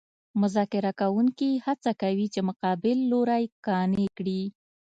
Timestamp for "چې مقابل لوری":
2.33-3.43